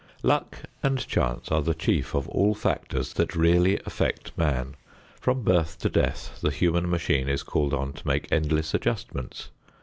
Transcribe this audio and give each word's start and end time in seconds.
Luck 0.23 0.61
and 0.81 0.97
chance 0.97 1.51
are 1.51 1.61
the 1.61 1.75
chief 1.75 2.15
of 2.15 2.27
all 2.29 2.55
factors 2.55 3.13
that 3.13 3.35
really 3.35 3.77
affect 3.85 4.35
man. 4.35 4.75
From 5.19 5.43
birth 5.43 5.77
to 5.77 5.89
death 5.89 6.39
the 6.41 6.49
human 6.49 6.89
machine 6.89 7.29
is 7.29 7.43
called 7.43 7.71
on 7.75 7.93
to 7.93 8.07
make 8.07 8.27
endless 8.31 8.73
adjustments. 8.73 9.49